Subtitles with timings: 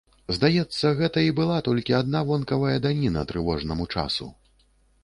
[0.35, 4.35] Здаецца, гэта і была толькі адна вонкавая даніна трывожнаму часу.